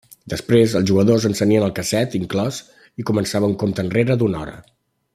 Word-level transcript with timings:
Després, 0.31 0.71
els 0.79 0.87
jugadors 0.91 1.27
encenien 1.29 1.65
el 1.67 1.75
casset 1.81 2.15
inclòs 2.21 2.59
i 3.03 3.07
començava 3.13 3.51
una 3.53 3.63
compta 3.67 3.89
enrere 3.89 4.21
d'una 4.23 4.43
hora. 4.47 4.61